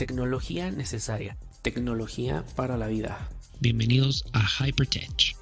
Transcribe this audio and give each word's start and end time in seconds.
Tecnología 0.00 0.70
necesaria. 0.70 1.36
Tecnología 1.60 2.42
para 2.56 2.78
la 2.78 2.86
vida. 2.86 3.28
Bienvenidos 3.60 4.24
a 4.32 4.40
Hypertech. 4.40 5.36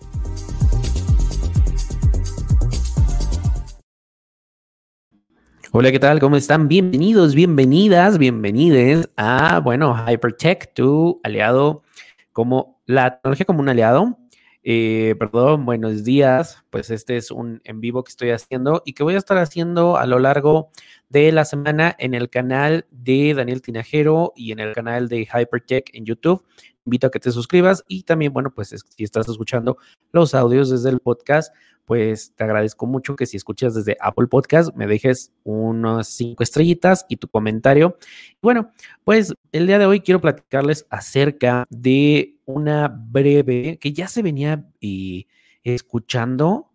Hola, 5.70 5.92
¿qué 5.92 6.00
tal? 6.00 6.18
¿Cómo 6.18 6.34
están? 6.34 6.66
Bienvenidos, 6.66 7.36
bienvenidas, 7.36 8.18
bienvenides 8.18 9.08
a, 9.16 9.60
bueno, 9.60 9.94
Hypertech, 9.94 10.74
tu 10.74 11.20
aliado 11.22 11.84
como 12.32 12.82
la 12.84 13.20
tecnología 13.20 13.46
como 13.46 13.60
un 13.60 13.68
aliado. 13.68 14.18
Eh, 14.64 15.14
perdón, 15.20 15.66
buenos 15.66 16.02
días. 16.02 16.64
Pues 16.70 16.90
este 16.90 17.16
es 17.16 17.30
un 17.30 17.60
en 17.62 17.80
vivo 17.80 18.02
que 18.02 18.10
estoy 18.10 18.30
haciendo 18.30 18.82
y 18.84 18.94
que 18.94 19.04
voy 19.04 19.14
a 19.14 19.18
estar 19.18 19.38
haciendo 19.38 19.96
a 19.96 20.04
lo 20.04 20.18
largo 20.18 20.72
de 21.08 21.32
la 21.32 21.44
semana 21.44 21.94
en 21.98 22.14
el 22.14 22.30
canal 22.30 22.86
de 22.90 23.34
Daniel 23.34 23.62
Tinajero 23.62 24.32
y 24.36 24.52
en 24.52 24.60
el 24.60 24.74
canal 24.74 25.08
de 25.08 25.22
Hypertech 25.22 25.90
en 25.94 26.04
YouTube. 26.04 26.44
Invito 26.84 27.06
a 27.06 27.10
que 27.10 27.20
te 27.20 27.30
suscribas 27.32 27.84
y 27.86 28.02
también, 28.02 28.32
bueno, 28.32 28.52
pues 28.54 28.74
si 28.96 29.04
estás 29.04 29.28
escuchando 29.28 29.76
los 30.12 30.34
audios 30.34 30.70
desde 30.70 30.90
el 30.90 31.00
podcast, 31.00 31.54
pues 31.88 32.34
te 32.36 32.44
agradezco 32.44 32.86
mucho 32.86 33.16
que 33.16 33.24
si 33.24 33.38
escuchas 33.38 33.74
desde 33.74 33.96
Apple 34.00 34.26
Podcast 34.26 34.74
me 34.76 34.86
dejes 34.86 35.32
unas 35.44 36.08
cinco 36.08 36.42
estrellitas 36.42 37.06
y 37.08 37.16
tu 37.16 37.28
comentario. 37.28 37.96
Bueno, 38.42 38.72
pues 39.04 39.32
el 39.52 39.66
día 39.66 39.78
de 39.78 39.86
hoy 39.86 40.00
quiero 40.00 40.20
platicarles 40.20 40.86
acerca 40.90 41.66
de 41.70 42.36
una 42.44 42.88
breve 42.88 43.78
que 43.80 43.94
ya 43.94 44.06
se 44.06 44.22
venía 44.22 44.66
eh, 44.82 45.24
escuchando, 45.62 46.70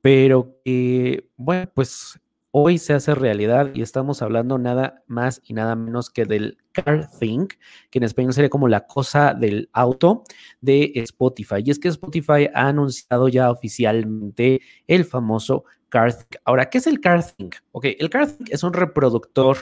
pero 0.00 0.56
que, 0.64 1.30
bueno, 1.36 1.70
pues 1.72 2.18
hoy 2.50 2.78
se 2.78 2.94
hace 2.94 3.14
realidad 3.14 3.70
y 3.74 3.82
estamos 3.82 4.22
hablando 4.22 4.58
nada 4.58 5.02
más 5.06 5.42
y 5.44 5.54
nada 5.54 5.76
menos 5.76 6.10
que 6.10 6.24
del 6.24 6.58
Car 6.72 7.08
Thing, 7.18 7.48
que 7.90 7.98
en 7.98 8.04
español 8.04 8.32
sería 8.32 8.50
como 8.50 8.68
la 8.68 8.86
cosa 8.86 9.34
del 9.34 9.68
auto 9.72 10.24
de 10.60 10.92
Spotify. 10.96 11.56
Y 11.64 11.70
es 11.70 11.78
que 11.78 11.88
Spotify 11.88 12.48
ha 12.54 12.68
anunciado 12.68 13.28
ya 13.28 13.50
oficialmente 13.50 14.60
el 14.86 15.04
famoso 15.04 15.64
Car 15.88 16.12
Thing. 16.12 16.38
Ahora, 16.44 16.70
¿qué 16.70 16.78
es 16.78 16.86
el 16.86 17.00
Car 17.00 17.24
Thing? 17.24 17.50
Ok, 17.72 17.86
el 17.98 18.10
Car 18.10 18.26
Thing 18.30 18.46
es 18.48 18.62
un 18.62 18.72
reproductor 18.72 19.56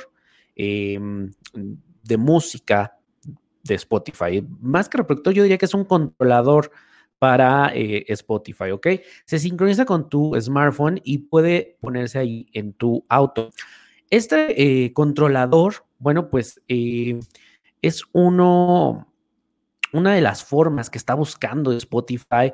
em, 0.55 1.33
de 2.03 2.17
música 2.17 2.99
de 3.65 3.75
Spotify. 3.75 4.47
Más 4.61 4.89
que 4.89 4.99
reproductor, 4.99 5.35
yo 5.35 5.43
diría 5.43 5.59
que 5.59 5.67
es 5.67 5.75
un 5.75 5.85
controlador 5.85 6.71
para 7.19 7.73
eh, 7.75 8.05
Spotify, 8.09 8.71
¿ok? 8.71 8.87
Se 9.25 9.39
sincroniza 9.39 9.85
con 9.85 10.09
tu 10.09 10.35
smartphone 10.41 11.01
y 11.05 11.19
puede 11.19 11.77
ponerse 11.81 12.19
ahí 12.19 12.47
en 12.53 12.73
tu 12.73 13.05
auto. 13.09 13.51
Este 14.11 14.85
eh, 14.85 14.93
controlador, 14.93 15.87
bueno, 15.99 16.31
pues 16.31 16.61
eh, 16.69 17.19
es 17.83 18.03
uno, 18.13 19.13
una 19.93 20.15
de 20.15 20.21
las 20.21 20.45
formas 20.45 20.91
que 20.91 20.99
está 20.99 21.15
buscando 21.15 21.73
Spotify 21.73 22.53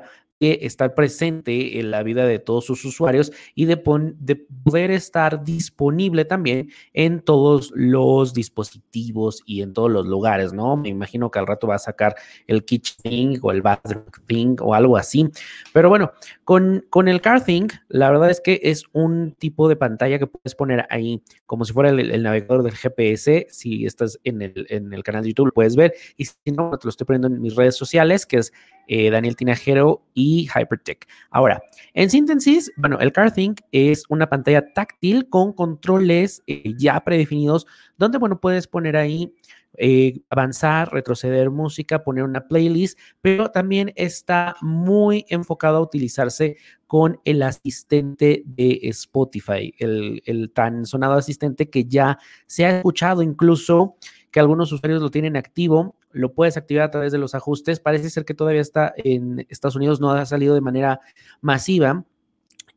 estar 0.51 0.95
presente 0.95 1.79
en 1.79 1.91
la 1.91 2.03
vida 2.03 2.25
de 2.25 2.39
todos 2.39 2.65
sus 2.65 2.83
usuarios 2.85 3.31
y 3.55 3.65
de, 3.65 3.81
de, 4.19 4.35
poder 4.35 4.91
estar 4.91 5.43
disponible 5.43 6.25
también 6.25 6.69
en 6.93 7.21
todos 7.21 7.71
los 7.75 8.33
dispositivos 8.33 9.43
y 9.45 9.61
en 9.61 9.73
todos 9.73 9.91
los 9.91 10.05
lugares, 10.05 10.53
¿no? 10.53 10.77
Me 10.77 10.89
imagino 10.89 11.31
que 11.31 11.39
al 11.39 11.47
rato 11.47 11.67
va 11.67 11.75
a 11.75 11.79
sacar 11.79 12.15
el 12.47 12.63
Kitchen 12.65 13.39
o 13.41 13.51
el 13.51 13.61
Bathroom 13.61 14.05
Thing 14.27 14.55
o 14.59 14.73
algo 14.73 14.97
así. 14.97 15.29
Pero 15.73 15.89
bueno, 15.89 16.11
con, 16.43 16.85
con 16.89 17.07
el 17.07 17.21
Car 17.21 17.43
Thing, 17.43 17.67
la 17.87 18.09
verdad 18.09 18.29
es 18.29 18.41
que 18.41 18.59
es 18.63 18.83
un 18.93 19.33
tipo 19.33 19.67
de 19.69 19.75
pantalla 19.75 20.19
que 20.19 20.27
puedes 20.27 20.55
poner 20.55 20.85
ahí 20.89 21.21
como 21.45 21.65
si 21.65 21.73
fuera 21.73 21.89
el, 21.89 22.23
navegador 22.23 22.63
del 22.63 22.75
GPS. 22.75 23.47
Si 23.49 23.85
estás 23.85 24.19
en 24.23 24.41
el, 24.41 24.65
en 24.69 24.93
el 24.93 25.03
canal 25.03 25.23
de 25.23 25.29
YouTube, 25.29 25.47
lo 25.47 25.53
puedes 25.53 25.75
ver. 25.75 25.93
Y 26.17 26.25
si 26.25 26.51
no, 26.55 26.71
te 26.77 26.85
lo 26.85 26.89
estoy 26.89 27.05
poniendo 27.05 27.27
en 27.27 27.41
mis 27.41 27.55
redes 27.55 27.75
sociales, 27.75 28.25
que 28.25 28.37
es 28.37 28.53
eh, 28.87 29.09
Daniel 29.09 29.35
Tinajero 29.35 30.03
y 30.13 30.32
Hypertech. 30.41 31.07
Ahora, 31.31 31.61
en 31.93 32.09
síntesis, 32.09 32.71
bueno, 32.77 32.99
el 32.99 33.11
CarThink 33.11 33.61
es 33.71 34.03
una 34.09 34.29
pantalla 34.29 34.73
táctil 34.73 35.29
con 35.29 35.53
controles 35.53 36.41
eh, 36.47 36.73
ya 36.77 36.99
predefinidos, 37.03 37.65
donde, 37.97 38.17
bueno, 38.17 38.39
puedes 38.39 38.67
poner 38.67 38.97
ahí 38.97 39.33
eh, 39.77 40.21
avanzar, 40.29 40.93
retroceder 40.93 41.49
música, 41.49 42.03
poner 42.03 42.23
una 42.23 42.47
playlist, 42.47 42.99
pero 43.21 43.49
también 43.49 43.91
está 43.95 44.55
muy 44.61 45.25
enfocado 45.29 45.77
a 45.77 45.81
utilizarse 45.81 46.57
con 46.85 47.19
el 47.25 47.41
asistente 47.41 48.43
de 48.45 48.79
Spotify, 48.83 49.73
el, 49.79 50.21
el, 50.25 50.51
tan 50.51 50.85
sonado 50.85 51.13
asistente 51.13 51.71
que 51.71 51.85
ya 51.85 52.19
se 52.45 52.65
ha 52.65 52.77
escuchado 52.77 53.23
incluso 53.23 53.95
que 54.33 54.41
algunos 54.41 54.71
usuarios 54.71 55.01
lo 55.01 55.11
tienen 55.11 55.37
activo 55.37 55.95
lo 56.13 56.33
puedes 56.33 56.57
activar 56.57 56.85
a 56.85 56.91
través 56.91 57.11
de 57.11 57.17
los 57.17 57.35
ajustes. 57.35 57.79
Parece 57.79 58.09
ser 58.09 58.23
que 58.23 58.33
todavía 58.33 58.61
está 58.61 58.93
en 58.97 59.45
Estados 59.49 59.75
Unidos, 59.75 59.99
no 59.99 60.11
ha 60.11 60.25
salido 60.25 60.55
de 60.55 60.61
manera 60.61 61.01
masiva. 61.41 62.05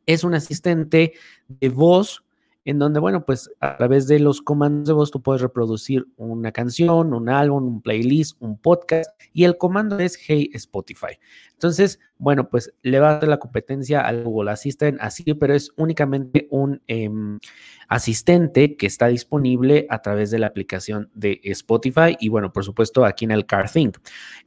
Es 0.05 0.23
un 0.23 0.33
asistente 0.33 1.13
de 1.47 1.69
voz 1.69 2.23
en 2.67 2.79
donde, 2.79 2.99
bueno, 2.99 3.25
pues 3.25 3.49
a 3.61 3.77
través 3.77 4.07
de 4.07 4.19
los 4.19 4.41
comandos 4.41 4.89
de 4.89 4.93
voz 4.93 5.09
tú 5.09 5.21
puedes 5.21 5.41
reproducir 5.41 6.05
una 6.17 6.51
canción, 6.51 7.13
un 7.13 7.29
álbum, 7.29 7.65
un 7.65 7.81
playlist, 7.81 8.35
un 8.41 8.57
podcast 8.57 9.09
y 9.31 9.45
el 9.45 9.57
comando 9.57 9.97
es 9.99 10.19
Hey 10.27 10.49
Spotify. 10.53 11.17
Entonces, 11.53 11.97
bueno, 12.17 12.49
pues 12.49 12.73
le 12.83 12.99
va 12.99 13.11
a 13.11 13.19
dar 13.19 13.29
la 13.29 13.39
competencia 13.39 14.01
al 14.01 14.25
Google 14.25 14.51
Assistant 14.51 14.97
así, 14.99 15.33
pero 15.33 15.55
es 15.55 15.71
únicamente 15.77 16.47
un 16.51 16.81
em, 16.87 17.39
asistente 17.87 18.75
que 18.75 18.85
está 18.85 19.07
disponible 19.07 19.87
a 19.89 20.01
través 20.01 20.29
de 20.29 20.37
la 20.37 20.47
aplicación 20.47 21.09
de 21.15 21.39
Spotify 21.45 22.17
y, 22.19 22.27
bueno, 22.27 22.51
por 22.51 22.65
supuesto, 22.65 23.05
aquí 23.05 23.23
en 23.23 23.31
el 23.31 23.45
CarThing. 23.45 23.93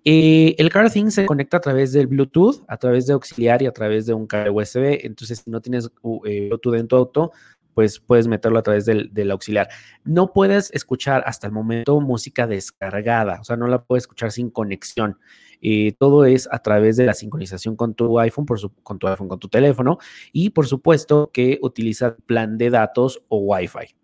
Eh, 0.04 0.54
el 0.58 0.68
CarThing 0.70 1.10
se 1.10 1.24
conecta 1.24 1.56
a 1.56 1.60
través 1.60 1.92
del 1.92 2.06
Bluetooth, 2.06 2.64
a 2.68 2.76
través 2.76 3.06
de 3.06 3.14
auxiliar 3.14 3.62
y 3.62 3.66
a 3.66 3.72
través 3.72 4.04
de 4.04 4.12
un 4.12 4.26
cable 4.26 4.50
USB. 4.50 5.00
Entonces, 5.04 5.42
si 5.42 5.50
no 5.50 5.60
tienes 5.62 5.90
eh, 6.26 6.48
Bluetooth 6.48 6.74
en 6.74 6.86
tu 6.86 6.96
auto, 6.96 7.32
pues 7.80 7.98
puedes 7.98 8.28
meterlo 8.28 8.58
a 8.58 8.62
través 8.62 8.84
del, 8.84 9.30
auxiliar. 9.30 9.70
No 10.04 10.34
puedes 10.34 10.70
escuchar 10.74 11.22
hasta 11.24 11.46
el 11.46 11.52
momento 11.54 11.98
música 12.02 12.46
descargada, 12.46 13.40
o 13.40 13.44
sea, 13.44 13.56
no 13.56 13.66
la 13.68 13.84
puedes 13.84 14.02
escuchar 14.02 14.32
sin 14.32 14.50
conexión. 14.50 15.18
Eh, 15.62 15.94
todo 15.98 16.26
es 16.26 16.46
a 16.52 16.58
través 16.58 16.98
de 16.98 17.06
la 17.06 17.14
sincronización 17.14 17.76
con 17.76 17.94
tu 17.94 18.18
iPhone, 18.18 18.44
por 18.44 18.58
con 18.82 18.98
tu 18.98 19.08
iPhone, 19.08 19.28
con 19.28 19.38
tu 19.38 19.48
teléfono 19.48 19.96
y 20.30 20.50
por 20.50 20.66
supuesto 20.66 21.30
que 21.32 21.58
utiliza 21.62 22.16
plan 22.26 22.58
de 22.58 22.68
datos 22.68 23.22
o 23.28 23.38
Wi-Fi. 23.38 23.94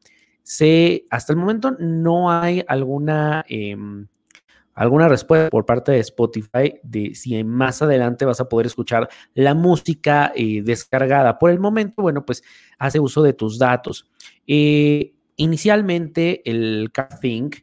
Se, 0.42 1.04
hasta 1.10 1.34
el 1.34 1.38
momento 1.38 1.76
no 1.78 2.32
hay 2.32 2.64
alguna 2.66 3.44
em, 3.46 4.06
alguna 4.76 5.08
respuesta 5.08 5.48
por 5.48 5.66
parte 5.66 5.90
de 5.92 5.98
Spotify 6.00 6.74
de 6.82 7.14
si 7.14 7.42
más 7.42 7.82
adelante 7.82 8.24
vas 8.24 8.40
a 8.40 8.48
poder 8.48 8.66
escuchar 8.66 9.08
la 9.34 9.54
música 9.54 10.32
eh, 10.36 10.62
descargada. 10.62 11.38
Por 11.38 11.50
el 11.50 11.58
momento, 11.58 12.02
bueno, 12.02 12.24
pues 12.24 12.44
hace 12.78 13.00
uso 13.00 13.22
de 13.22 13.32
tus 13.32 13.58
datos. 13.58 14.08
Eh, 14.46 15.14
inicialmente, 15.36 16.48
el 16.48 16.90
CarThink 16.92 17.56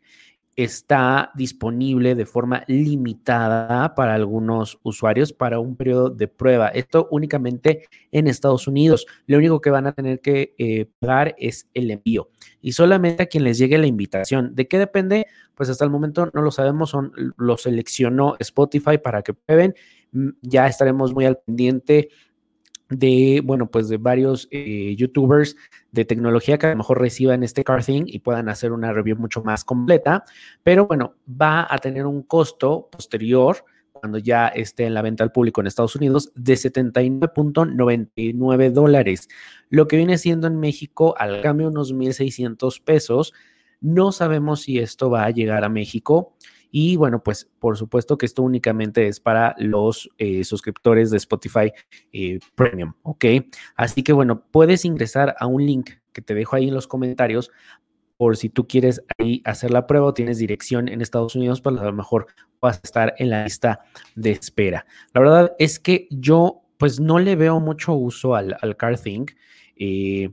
está 0.55 1.31
disponible 1.35 2.15
de 2.15 2.25
forma 2.25 2.63
limitada 2.67 3.95
para 3.95 4.13
algunos 4.13 4.79
usuarios 4.83 5.33
para 5.33 5.59
un 5.59 5.75
periodo 5.75 6.09
de 6.09 6.27
prueba. 6.27 6.67
Esto 6.67 7.07
únicamente 7.11 7.87
en 8.11 8.27
Estados 8.27 8.67
Unidos. 8.67 9.05
Lo 9.25 9.37
único 9.37 9.61
que 9.61 9.71
van 9.71 9.87
a 9.87 9.93
tener 9.93 10.19
que 10.19 10.53
eh, 10.57 10.85
pagar 10.99 11.35
es 11.37 11.67
el 11.73 11.89
envío 11.91 12.29
y 12.61 12.73
solamente 12.73 13.23
a 13.23 13.25
quien 13.25 13.43
les 13.43 13.57
llegue 13.57 13.77
la 13.77 13.87
invitación. 13.87 14.55
¿De 14.55 14.67
qué 14.67 14.77
depende? 14.77 15.25
Pues 15.55 15.69
hasta 15.69 15.85
el 15.85 15.91
momento 15.91 16.29
no 16.33 16.41
lo 16.41 16.51
sabemos, 16.51 16.91
son, 16.91 17.11
lo 17.37 17.57
seleccionó 17.57 18.35
Spotify 18.39 18.97
para 18.97 19.21
que 19.21 19.33
prueben. 19.33 19.75
Mm, 20.11 20.29
ya 20.41 20.67
estaremos 20.67 21.13
muy 21.13 21.25
al 21.25 21.37
pendiente 21.37 22.09
de, 22.97 23.41
bueno, 23.43 23.69
pues 23.69 23.89
de 23.89 23.97
varios 23.97 24.47
eh, 24.51 24.95
youtubers 24.97 25.55
de 25.91 26.05
tecnología 26.05 26.57
que 26.57 26.67
a 26.67 26.71
lo 26.71 26.77
mejor 26.77 26.99
reciban 26.99 27.43
este 27.43 27.63
car 27.63 27.83
thing 27.83 28.05
y 28.07 28.19
puedan 28.19 28.49
hacer 28.49 28.71
una 28.71 28.93
review 28.93 29.17
mucho 29.17 29.43
más 29.43 29.63
completa, 29.63 30.23
pero 30.63 30.87
bueno, 30.87 31.15
va 31.29 31.67
a 31.69 31.77
tener 31.79 32.05
un 32.05 32.23
costo 32.23 32.89
posterior 32.91 33.65
cuando 33.91 34.17
ya 34.17 34.47
esté 34.47 34.85
en 34.85 34.93
la 34.93 35.01
venta 35.01 35.23
al 35.23 35.31
público 35.31 35.61
en 35.61 35.67
Estados 35.67 35.95
Unidos 35.95 36.33
de 36.35 36.55
79.99 36.55 38.71
dólares, 38.71 39.29
lo 39.69 39.87
que 39.87 39.95
viene 39.95 40.17
siendo 40.17 40.47
en 40.47 40.59
México 40.59 41.15
al 41.17 41.39
cambio 41.41 41.69
unos 41.69 41.93
1.600 41.93 42.83
pesos. 42.83 43.31
No 43.79 44.11
sabemos 44.11 44.63
si 44.63 44.79
esto 44.79 45.09
va 45.09 45.23
a 45.23 45.29
llegar 45.29 45.63
a 45.63 45.69
México. 45.69 46.33
Y 46.75 46.95
bueno, 46.95 47.21
pues 47.21 47.47
por 47.59 47.77
supuesto 47.77 48.17
que 48.17 48.25
esto 48.25 48.41
únicamente 48.41 49.07
es 49.07 49.19
para 49.19 49.53
los 49.59 50.09
eh, 50.17 50.43
suscriptores 50.43 51.11
de 51.11 51.17
Spotify 51.17 51.71
eh, 52.11 52.39
Premium, 52.55 52.93
¿ok? 53.03 53.25
Así 53.75 54.01
que 54.01 54.11
bueno, 54.11 54.43
puedes 54.49 54.83
ingresar 54.83 55.35
a 55.39 55.45
un 55.45 55.63
link 55.63 55.91
que 56.11 56.23
te 56.23 56.33
dejo 56.33 56.55
ahí 56.55 56.69
en 56.69 56.73
los 56.73 56.87
comentarios 56.87 57.51
por 58.17 58.37
si 58.37 58.49
tú 58.49 58.67
quieres 58.67 59.03
ahí 59.19 59.43
hacer 59.45 59.69
la 59.69 59.85
prueba 59.85 60.07
o 60.07 60.13
tienes 60.15 60.39
dirección 60.39 60.89
en 60.89 61.01
Estados 61.01 61.35
Unidos, 61.35 61.61
pues 61.61 61.79
a 61.79 61.83
lo 61.83 61.93
mejor 61.93 62.25
vas 62.59 62.77
a 62.77 62.81
estar 62.83 63.13
en 63.19 63.29
la 63.29 63.43
lista 63.43 63.81
de 64.15 64.31
espera. 64.31 64.87
La 65.13 65.21
verdad 65.21 65.53
es 65.59 65.77
que 65.77 66.07
yo 66.09 66.63
pues 66.79 66.99
no 66.99 67.19
le 67.19 67.35
veo 67.35 67.59
mucho 67.59 67.93
uso 67.93 68.33
al, 68.33 68.57
al 68.59 68.77
CarThink. 68.77 69.33
Eh, 69.75 70.31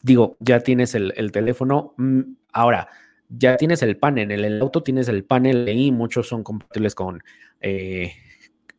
digo, 0.00 0.38
ya 0.40 0.60
tienes 0.60 0.94
el, 0.94 1.12
el 1.14 1.30
teléfono. 1.30 1.92
Mm, 1.98 2.22
ahora, 2.54 2.88
ya 3.28 3.56
tienes 3.56 3.82
el 3.82 3.96
panel, 3.96 4.30
en 4.30 4.44
el 4.44 4.60
auto 4.60 4.82
tienes 4.82 5.08
el 5.08 5.24
panel 5.24 5.68
y 5.68 5.92
muchos 5.92 6.28
son 6.28 6.42
compatibles 6.42 6.94
con 6.94 7.22
eh, 7.60 8.12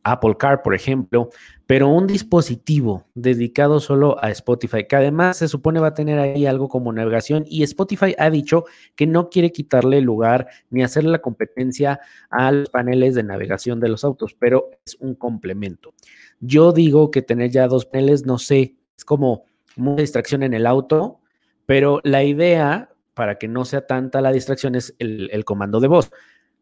Apple 0.02 0.36
Car, 0.38 0.62
por 0.62 0.74
ejemplo, 0.74 1.30
pero 1.66 1.88
un 1.88 2.06
dispositivo 2.06 3.06
dedicado 3.14 3.80
solo 3.80 4.22
a 4.22 4.30
Spotify, 4.30 4.86
que 4.88 4.96
además 4.96 5.36
se 5.36 5.48
supone 5.48 5.80
va 5.80 5.88
a 5.88 5.94
tener 5.94 6.18
ahí 6.18 6.46
algo 6.46 6.68
como 6.68 6.92
navegación 6.92 7.44
y 7.46 7.62
Spotify 7.62 8.14
ha 8.18 8.30
dicho 8.30 8.64
que 8.94 9.06
no 9.06 9.28
quiere 9.28 9.52
quitarle 9.52 10.00
lugar 10.00 10.48
ni 10.70 10.82
hacerle 10.82 11.10
la 11.10 11.20
competencia 11.20 12.00
a 12.30 12.50
los 12.52 12.70
paneles 12.70 13.14
de 13.14 13.22
navegación 13.22 13.80
de 13.80 13.88
los 13.88 14.04
autos, 14.04 14.34
pero 14.38 14.70
es 14.84 14.96
un 15.00 15.14
complemento. 15.14 15.92
Yo 16.40 16.72
digo 16.72 17.10
que 17.10 17.22
tener 17.22 17.50
ya 17.50 17.68
dos 17.68 17.84
paneles, 17.84 18.24
no 18.24 18.38
sé, 18.38 18.76
es 18.96 19.04
como 19.04 19.44
mucha 19.76 20.02
distracción 20.02 20.42
en 20.42 20.54
el 20.54 20.66
auto, 20.66 21.20
pero 21.66 22.00
la 22.02 22.24
idea 22.24 22.90
para 23.18 23.36
que 23.36 23.48
no 23.48 23.64
sea 23.64 23.84
tanta 23.84 24.20
la 24.20 24.30
distracción 24.30 24.76
es 24.76 24.94
el, 25.00 25.28
el 25.32 25.44
comando 25.44 25.80
de 25.80 25.88
voz. 25.88 26.12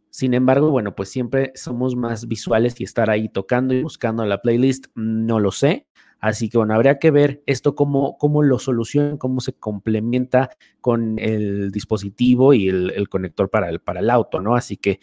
Sin 0.09 0.33
embargo, 0.33 0.71
bueno, 0.71 0.95
pues 0.95 1.11
siempre 1.11 1.53
somos 1.55 1.97
más 1.97 2.29
visuales 2.29 2.81
y 2.81 2.85
estar 2.85 3.11
ahí 3.11 3.29
tocando 3.29 3.75
y 3.75 3.83
buscando 3.83 4.25
la 4.25 4.41
playlist, 4.41 4.87
no 4.95 5.39
lo 5.39 5.53
sé. 5.53 5.87
Así 6.19 6.49
que 6.49 6.57
bueno, 6.57 6.73
habría 6.73 6.99
que 6.99 7.11
ver 7.11 7.43
esto 7.45 7.75
cómo, 7.75 8.17
cómo 8.17 8.43
lo 8.43 8.59
solucionan, 8.59 9.19
cómo 9.19 9.43
se 9.43 9.53
complementa 9.53 10.49
con 10.81 11.19
el 11.19 11.71
dispositivo 11.73 12.55
y 12.55 12.71
el, 12.71 13.07
conector 13.11 13.51
para 13.51 13.69
el, 13.69 13.81
para 13.81 14.01
el 14.01 14.09
auto, 14.09 14.41
¿no? 14.41 14.55
Así 14.57 14.79
que 14.79 14.99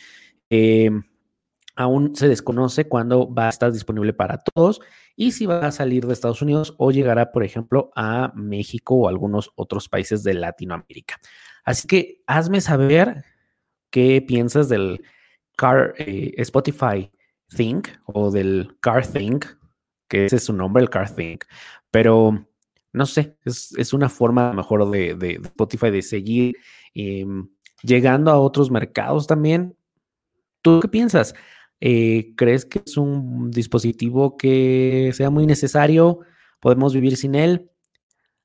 eh, 0.50 0.90
aún 1.76 2.16
se 2.16 2.28
desconoce 2.28 2.88
cuándo 2.88 3.34
va 3.34 3.48
a 3.48 3.50
estar 3.50 3.72
disponible 3.72 4.14
para 4.14 4.38
todos 4.38 4.82
y 5.16 5.32
si 5.32 5.46
va 5.46 5.66
a 5.66 5.72
salir 5.72 6.06
de 6.06 6.14
Estados 6.14 6.42
Unidos 6.42 6.76
o 6.78 6.92
llegará, 6.92 7.32
por 7.32 7.44
ejemplo, 7.44 7.92
a 7.96 8.32
México 8.36 8.96
o 8.96 9.08
algunos 9.08 9.52
otros 9.56 9.90
países 9.90 10.24
de 10.24 10.34
Latinoamérica. 10.34 11.20
Así 11.64 11.88
que 11.88 12.22
hazme 12.28 12.62
saber 12.62 13.24
qué 13.90 14.22
piensas 14.22 14.70
del 14.70 15.04
Car 15.56 15.94
eh, 15.98 16.34
Spotify 16.38 17.12
Think 17.56 17.90
o 18.06 18.32
del 18.32 18.76
Car 18.80 19.06
Think, 19.06 19.46
que 20.08 20.26
ese 20.26 20.38
es 20.38 20.46
su 20.46 20.54
nombre, 20.54 20.82
el 20.82 20.90
Car 20.90 21.10
Think. 21.10 21.46
Pero 21.92 22.48
no 22.92 23.06
sé, 23.06 23.38
es, 23.44 23.94
una 23.94 24.10
forma 24.10 24.54
mejor 24.54 24.90
de, 24.90 25.16
de, 25.16 25.34
Spotify 25.44 25.90
de 25.90 26.02
seguir 26.02 26.58
em, 26.94 27.50
llegando 27.82 28.32
a 28.32 28.40
otros 28.40 28.70
mercados 28.72 29.28
también. 29.28 29.76
¿Tú 30.62 30.80
qué 30.80 30.88
piensas? 30.88 31.34
Eh, 31.86 32.34
¿Crees 32.38 32.64
que 32.64 32.82
es 32.86 32.96
un 32.96 33.52
dispositivo 33.52 34.38
que 34.38 35.12
sea 35.14 35.30
muy 35.30 35.46
necesario? 35.46 36.22
¿Podemos 36.62 36.94
vivir 36.94 37.18
sin 37.18 37.36
él? 37.36 37.72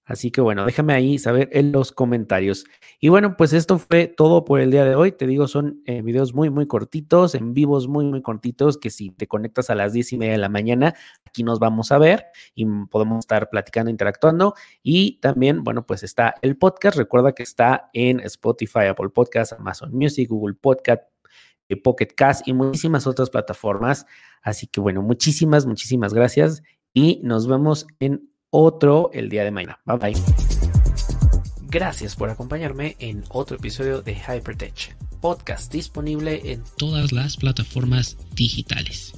Así 0.05 0.33
que 0.33 0.41
bueno, 0.41 0.67
déjame 0.67 0.93
ahí 0.93 1.19
saber 1.19 1.49
en 1.53 1.71
los 1.71 1.93
comentarios. 1.93 2.65
Y 2.99 3.11
bueno, 3.11 3.37
pues 3.37 3.53
esto 3.53 3.79
fue 3.79 4.09
todo 4.09 4.45
por 4.45 4.59
el 4.59 4.73
día 4.73 4.85
de 4.85 4.97
hoy. 4.97 5.13
Te 5.13 5.29
digo, 5.29 5.47
son 5.47 5.83
eh, 5.85 6.03
videos 6.03 6.35
muy, 6.35 6.51
muy 6.51 6.67
cortitos, 6.67 7.37
en 7.37 7.55
vivos 7.55 7.87
muy, 7.87 8.07
muy 8.07 8.23
cortitos, 8.23 8.77
que 8.77 8.91
si 8.91 9.11
te 9.11 9.29
conectas 9.29 9.71
a 9.71 9.77
las 9.77 9.93
diez 9.93 10.13
y 10.13 10.19
media 10.19 10.33
de 10.33 10.39
la 10.39 10.49
mañana, 10.49 10.97
aquí 11.25 11.45
nos 11.45 11.61
vamos 11.61 11.93
a 11.93 11.99
ver 11.99 12.25
y 12.57 12.67
podemos 12.91 13.21
estar 13.21 13.51
platicando, 13.51 13.89
interactuando. 13.89 14.55
Y 14.83 15.21
también, 15.21 15.63
bueno, 15.63 15.87
pues 15.87 16.03
está 16.03 16.35
el 16.43 16.57
podcast. 16.57 16.97
Recuerda 16.99 17.35
que 17.37 17.45
está 17.45 17.89
en 17.93 18.19
Spotify, 18.19 18.87
Apple 18.89 19.11
Podcast, 19.11 19.53
Amazon 19.53 19.93
Music, 19.93 20.29
Google 20.29 20.57
Podcast, 20.61 21.05
Pocket 21.77 22.09
Cast 22.17 22.47
y 22.49 22.53
muchísimas 22.53 23.07
otras 23.07 23.31
plataformas. 23.31 24.07
Así 24.43 24.67
que 24.67 24.81
bueno, 24.81 25.03
muchísimas, 25.03 25.67
muchísimas 25.67 26.15
gracias 26.15 26.63
y 26.95 27.21
nos 27.23 27.47
vemos 27.47 27.87
en 28.01 28.31
otro 28.51 29.11
el 29.13 29.29
día 29.29 29.45
de 29.45 29.51
mañana. 29.51 29.81
Bye 29.85 29.99
bye. 29.99 30.15
Gracias 31.71 32.17
por 32.17 32.31
acompañarme 32.31 32.97
en 32.99 33.25
otro 33.29 33.57
episodio 33.57 34.01
de 34.01 34.15
Hypertech, 34.15 34.97
podcast 35.21 35.71
disponible 35.71 36.53
en 36.53 36.65
todas 36.79 37.13
las 37.13 37.37
plataformas 37.37 38.17
digitales. 38.35 39.13